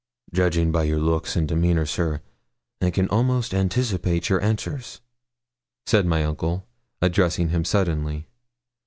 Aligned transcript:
'Judging 0.33 0.71
by 0.71 0.81
your 0.83 0.97
looks 0.97 1.35
and 1.35 1.47
demeanour, 1.47 1.85
sir, 1.85 2.21
I 2.81 2.89
can 2.89 3.07
almost 3.09 3.53
anticipate 3.53 4.29
your 4.29 4.41
answers,' 4.41 4.99
said 5.85 6.07
my 6.07 6.23
uncle, 6.25 6.65
addressing 7.03 7.49
him 7.49 7.63
suddenly. 7.63 8.25